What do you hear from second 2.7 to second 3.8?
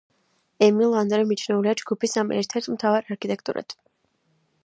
მთავარ არქიტექტორად.